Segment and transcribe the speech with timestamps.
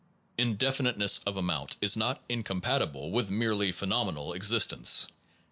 [0.35, 5.05] Indefiniteness of amount is not incompatible with merely phenomenal existence.